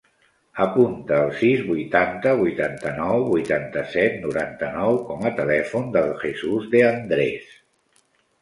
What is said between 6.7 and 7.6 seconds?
De Andres.